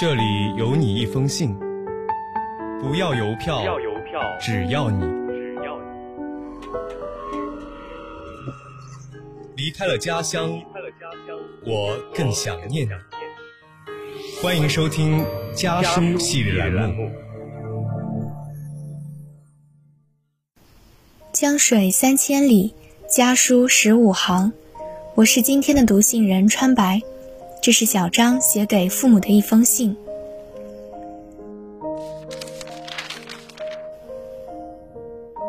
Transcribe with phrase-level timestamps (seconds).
[0.00, 1.52] 这里有你一封信，
[2.80, 5.88] 不要邮票，不要邮票，只要你只要你
[9.56, 13.00] 离开了家乡，离开了家乡，我更想念你我。
[14.40, 17.10] 欢迎收听家书系列栏目。
[21.32, 22.72] 江水三千里，
[23.10, 24.52] 家书十五行。
[25.16, 27.02] 我是今天的读信人川白，
[27.60, 29.96] 这是小张写给父母的一封信。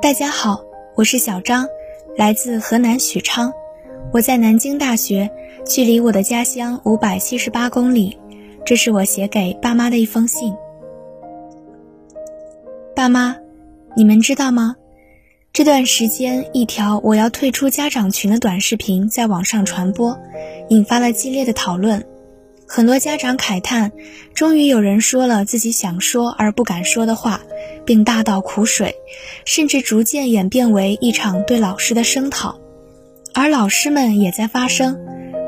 [0.00, 0.62] 大家好，
[0.94, 1.66] 我是小张，
[2.16, 3.52] 来自河南许昌。
[4.12, 5.30] 我在南京大学，
[5.66, 8.18] 距离我的家乡五百七十八公里。
[8.64, 10.54] 这是我写给爸妈的一封信。
[12.94, 13.36] 爸妈，
[13.96, 14.76] 你们知道吗？
[15.54, 20.18] 这段时间，一条我要退出家长群的短视频在网上传播，
[20.68, 22.04] 引发了激烈的讨论。
[22.66, 23.92] 很多家长慨叹，
[24.34, 27.40] 终于有人说了自己想说而不敢说的话，
[27.84, 28.96] 并大倒苦水，
[29.44, 32.58] 甚至逐渐演变为一场对老师的声讨。
[33.32, 34.98] 而老师们也在发声，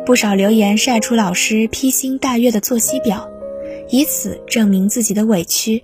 [0.07, 3.29] 不少留言晒出老师披星戴月的作息表，
[3.91, 5.83] 以此证明自己的委屈。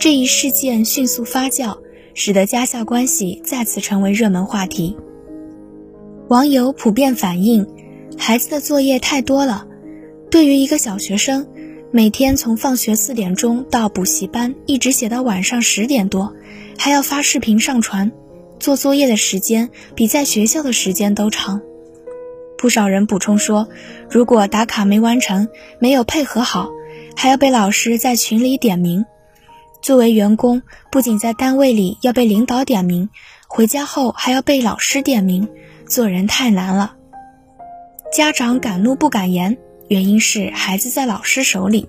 [0.00, 1.78] 这一事件迅速发酵。
[2.14, 4.96] 使得家校关系再次成为热门话题。
[6.28, 7.66] 网友普遍反映，
[8.16, 9.66] 孩子的作业太多了。
[10.30, 11.46] 对于一个小学生，
[11.90, 16.34] 每天从放学四点钟到补习班，一直写到晚上十点多，
[16.78, 18.10] 还要发视频上传，
[18.58, 21.60] 做作业的时间比在学校的时间都长。
[22.56, 23.68] 不少人补充说，
[24.08, 25.48] 如果打卡没完成，
[25.80, 26.70] 没有配合好，
[27.14, 29.04] 还要被老师在群里点名。
[29.82, 33.10] 作为员工，不仅在单位里要被领导点名，
[33.48, 35.48] 回家后还要被老师点名，
[35.88, 36.94] 做人太难了。
[38.12, 41.88] 家长敢怒不敢言，原因是孩子在老师手里，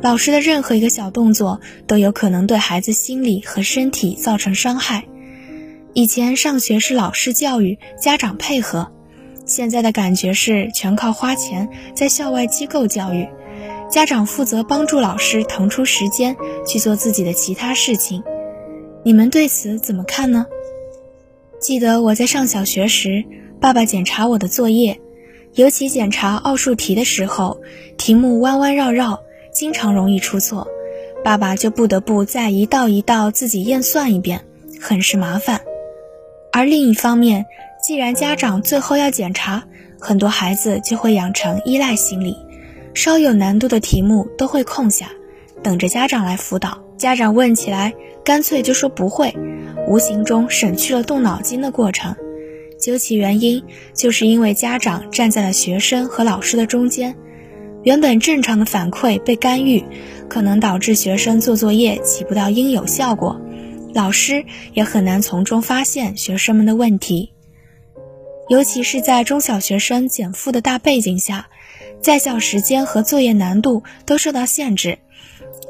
[0.00, 5.04] 老师的任何一个小动作都有可能对孩子心理和身体造成伤害。
[5.92, 8.92] 以前上学是老师教育，家长配合，
[9.44, 13.28] 现在的感觉是全靠花钱在校外机构教育。
[13.94, 18.24] 家长负责帮助老师腾出时间去做自己的其他事情，
[19.04, 20.46] 你们对此怎么看呢？
[21.60, 23.24] 记得我在上小学时，
[23.60, 25.00] 爸爸检查我的作业，
[25.52, 27.60] 尤其检查奥数题的时候，
[27.96, 29.20] 题目弯弯绕绕，
[29.52, 30.66] 经常容易出错，
[31.22, 34.40] 爸爸就不得不再一道一道自己验算一遍，
[34.80, 35.60] 很是麻烦。
[36.52, 37.46] 而另一方面，
[37.80, 39.62] 既然家长最后要检查，
[40.00, 42.36] 很多孩子就会养成依赖心理。
[42.94, 45.10] 稍有难度的题目都会空下，
[45.62, 46.82] 等着家长来辅导。
[46.96, 47.92] 家长问起来，
[48.24, 49.34] 干脆就说不会，
[49.88, 52.14] 无形中省去了动脑筋的过程。
[52.80, 53.62] 究其原因，
[53.92, 57.14] 就是因为家长站在了学生和老师的中间，
[57.82, 59.84] 原本正常的反馈被干预，
[60.28, 63.40] 可能导致学生做作业起不到应有效果，
[63.92, 67.32] 老师也很难从中发现学生们的问题。
[68.48, 71.48] 尤其是在中小学生减负的大背景下。
[72.04, 74.98] 在校时间和作业难度都受到限制，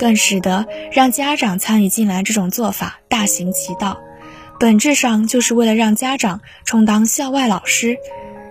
[0.00, 4.00] 更使得让家长参与进来这种做法大行其道，
[4.58, 7.98] 本质上就是为了让家长充当校外老师，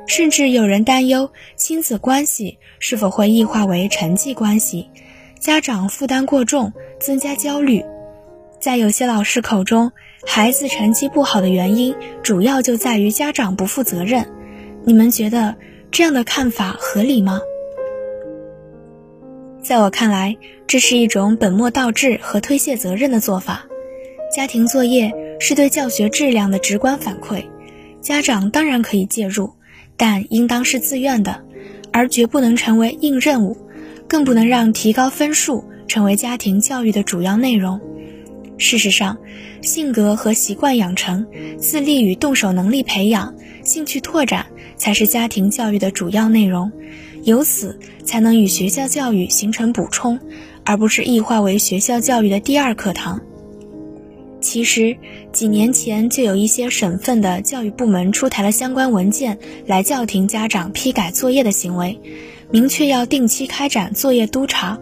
[0.07, 4.89] 甚至有人担忧亲子关系是否会异化为成绩关系，
[5.41, 6.71] 家长负担过重，
[7.01, 7.83] 增加焦虑。
[8.61, 9.91] 在有些老师口中，
[10.25, 14.25] 孩子成绩不好的原因主要就在于家长不负责任。
[14.85, 15.57] 你们觉得
[15.91, 17.41] 这样的看法合理吗？
[19.63, 20.35] 在我看来，
[20.68, 23.63] 这是一种本末倒置和推卸责任的做法。
[24.35, 27.46] 家庭作业是对教学质量的直观反馈，
[28.01, 29.53] 家长当然可以介入，
[29.96, 31.41] 但应当是自愿的，
[31.94, 33.56] 而绝不能成为硬任务，
[34.06, 37.80] 更不能让提高分数成为家庭教育的主要内容。
[38.57, 39.18] 事实上，
[39.62, 41.25] 性格和习惯养成、
[41.57, 44.45] 自立与动手能力培养、兴趣拓展
[44.75, 46.69] 才是家庭教育的主要内容。
[47.24, 50.20] 由此才能与学校教育形成补充，
[50.66, 53.20] 而不是异化为学校教育的第二课堂。
[54.42, 54.98] 其实
[55.31, 61.98] 几年前就有一些省份的教育部门出台了相关文件，来叫停家长批改作业的行为，
[62.52, 64.78] 明确要定期开展作业督查，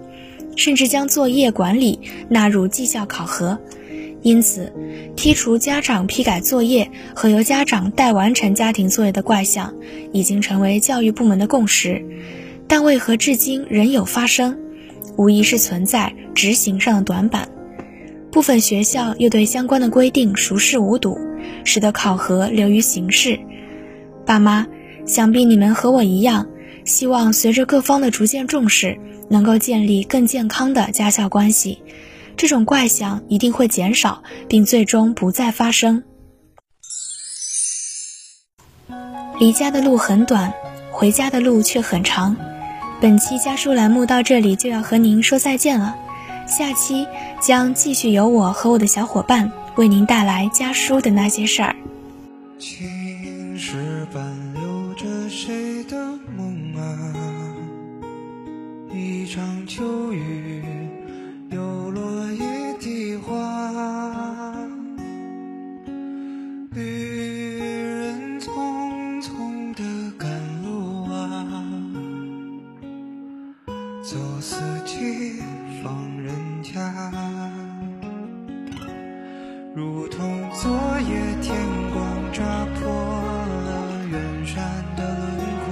[0.55, 3.59] 甚至将作业管理纳入绩效考核。
[4.21, 4.71] 因此，
[5.15, 9.73] 剔除家长批改作业和由家长代完成家庭作业的怪象，
[10.13, 12.05] 已经成为教育部门的共识。
[12.67, 14.57] 但为何至今仍有发生？
[15.17, 17.49] 无疑是存在执行上的短板。
[18.31, 21.17] 部分学校又对相关的规定熟视无睹，
[21.65, 23.39] 使得考核流于形式。
[24.25, 24.67] 爸妈，
[25.05, 26.47] 想必你们和我一样，
[26.85, 28.97] 希望随着各方的逐渐重视，
[29.29, 31.79] 能够建立更健康的家校关系，
[32.41, 36.01] 这种怪象一定会减少，并最终不再发生。
[39.39, 40.51] 离家的路很短，
[40.91, 42.35] 回家的路却很长。
[42.99, 45.95] 本期家书栏目到这里就要和您说再见了，
[46.47, 47.05] 下期
[47.39, 51.75] 将继续由我和我的小伙伴为您带来家书的那些事儿。
[52.57, 55.95] 青石板留着谁的
[56.35, 57.13] 梦啊？
[58.91, 60.63] 一场秋雨，
[74.03, 75.39] 走四季
[75.83, 75.93] 放
[76.23, 76.33] 人
[76.63, 76.71] 家。
[79.75, 80.71] 如同昨
[81.01, 81.55] 夜天
[81.93, 82.03] 光
[82.33, 82.41] 扎
[82.73, 85.69] 破了远山的轮廓，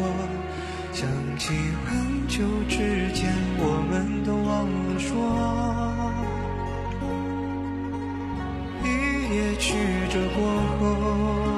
[0.94, 1.10] 想
[1.40, 1.56] 起
[1.88, 5.10] 很久之前，我们都忘了说，
[8.84, 8.88] 一
[9.34, 9.74] 夜曲
[10.12, 10.40] 折过
[10.80, 11.49] 后。